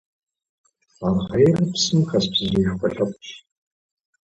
[1.05, 3.29] Аргъейр псым хэс бдзэжьеишхуэ лъэпкъщ.